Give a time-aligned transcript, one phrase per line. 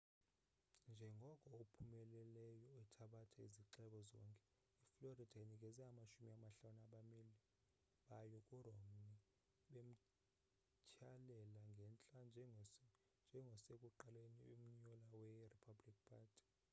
[0.91, 4.47] njengoko ophumelelayo ethabatha izixeko zonke
[4.87, 7.33] i-florida inikeze amashumi amahlanu abameli
[8.07, 9.15] bayo ku romney
[9.73, 16.43] bemthyalela ngentla njengosekuqaleni umnyulwa we-republican party